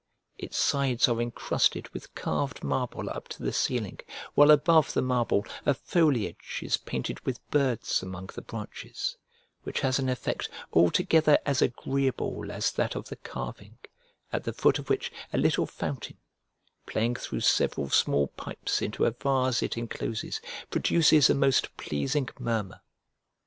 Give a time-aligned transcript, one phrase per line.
[0.35, 3.99] Its sides are encrusted with carved marble up to the ceiling,
[4.33, 9.15] while above the marble a foliage is painted with birds among the branches,
[9.61, 13.77] which has an effect altogether as agreeable as that of the carving,
[14.33, 16.17] at the foot of which a little fountain,
[16.87, 20.41] playing through several small pipes into a vase it encloses,
[20.71, 22.81] produces a most pleasing murmur.